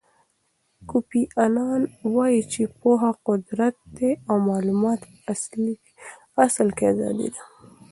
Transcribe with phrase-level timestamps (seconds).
[0.89, 1.81] کوفی انان
[2.13, 4.99] وایي چې پوهه قدرت دی او معلومات
[6.35, 7.43] په اصل کې ازادي ده.